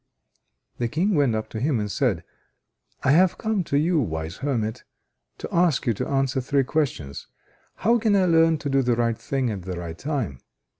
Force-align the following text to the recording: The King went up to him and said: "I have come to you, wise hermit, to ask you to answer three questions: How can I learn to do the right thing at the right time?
The 0.79 0.87
King 0.87 1.13
went 1.13 1.35
up 1.35 1.47
to 1.49 1.59
him 1.59 1.79
and 1.79 1.91
said: 1.91 2.23
"I 3.03 3.11
have 3.11 3.37
come 3.37 3.63
to 3.65 3.77
you, 3.77 3.99
wise 3.99 4.37
hermit, 4.37 4.83
to 5.37 5.47
ask 5.55 5.85
you 5.85 5.93
to 5.93 6.07
answer 6.07 6.41
three 6.41 6.63
questions: 6.63 7.27
How 7.75 7.99
can 7.99 8.15
I 8.15 8.25
learn 8.25 8.57
to 8.57 8.69
do 8.71 8.81
the 8.81 8.95
right 8.95 9.15
thing 9.15 9.51
at 9.51 9.61
the 9.61 9.77
right 9.77 9.99
time? 9.99 10.39